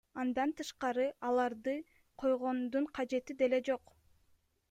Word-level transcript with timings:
Андан 0.21 0.53
тышкары 0.61 1.03
аларды 1.31 1.75
койгондун 2.23 2.89
кажети 3.01 3.39
деле 3.43 3.63
жок. 3.71 3.97